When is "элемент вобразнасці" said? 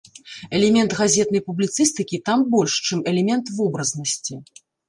3.15-4.33